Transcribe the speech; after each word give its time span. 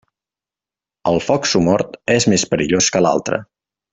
El 1.11 1.19
foc 1.25 1.45
somort 1.51 1.93
és 2.15 2.27
més 2.33 2.47
perillós 2.55 2.91
que 2.97 3.03
l'altre. 3.09 3.41